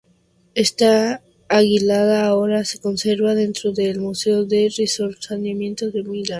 [0.55, 6.29] Esta águila ahora se conserva dentro del Museo del Risorgimento en Milán.